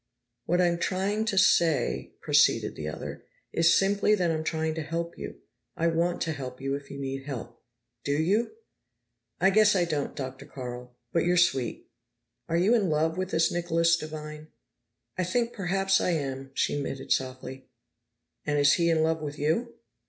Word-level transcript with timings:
"What 0.45 0.59
I'm 0.61 0.79
trying 0.79 1.25
to 1.25 1.37
say," 1.37 2.15
proceeded 2.23 2.73
the 2.73 2.87
other, 2.87 3.23
"is 3.53 3.77
simply 3.77 4.15
that 4.15 4.31
I'm 4.31 4.43
trying 4.43 4.73
to 4.73 4.81
help 4.81 5.15
you. 5.15 5.41
I 5.77 5.85
want 5.89 6.21
to 6.23 6.31
help 6.31 6.59
you, 6.59 6.73
if 6.73 6.89
you 6.89 6.97
need 6.99 7.25
help. 7.27 7.61
Do 8.03 8.13
you?" 8.13 8.51
"I 9.39 9.51
guess 9.51 9.75
I 9.75 9.85
don't, 9.85 10.15
Dr. 10.15 10.47
Carl, 10.47 10.97
but 11.13 11.23
you're 11.23 11.37
sweet." 11.37 11.87
"Are 12.49 12.57
you 12.57 12.73
in 12.73 12.89
love 12.89 13.15
with 13.15 13.29
this 13.29 13.51
Nicholas 13.51 13.95
Devine?" 13.95 14.47
"I 15.19 15.23
think 15.23 15.53
perhaps 15.53 16.01
I 16.01 16.13
am," 16.13 16.49
she 16.55 16.75
admitted 16.77 17.11
softly. 17.11 17.67
"And 18.43 18.57
is 18.57 18.73
he 18.73 18.89
in 18.89 19.03
love 19.03 19.21
with 19.21 19.37
you?" 19.37 19.75